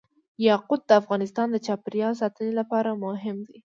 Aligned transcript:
یاقوت 0.47 0.81
د 0.87 0.91
افغانستان 1.01 1.47
د 1.51 1.57
چاپیریال 1.65 2.13
ساتنې 2.21 2.51
لپاره 2.59 2.99
مهم 3.03 3.37
دي. 3.47 3.57